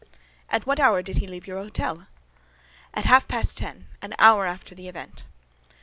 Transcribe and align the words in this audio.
"At 0.49 0.65
what 0.65 0.79
hour 0.79 1.03
did 1.03 1.17
he 1.17 1.27
leave 1.27 1.45
your 1.45 1.63
hôtel?" 1.63 2.07
"At 2.91 3.05
half 3.05 3.27
past 3.27 3.59
ten—an 3.59 4.15
hour 4.17 4.47
after 4.47 4.73
the 4.73 4.87
event." 4.87 5.25